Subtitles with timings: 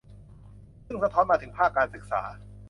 [0.85, 2.21] ซึ่งสะท้อนมาถึงภาคการศึกษา